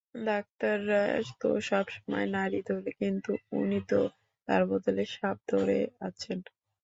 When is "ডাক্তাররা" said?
0.25-1.01